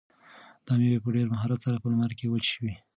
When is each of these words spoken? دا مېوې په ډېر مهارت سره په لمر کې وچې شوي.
دا 0.65 0.73
مېوې 0.79 1.03
په 1.03 1.09
ډېر 1.15 1.27
مهارت 1.33 1.59
سره 1.65 1.77
په 1.83 1.87
لمر 1.91 2.11
کې 2.17 2.31
وچې 2.31 2.49
شوي. 2.53 2.73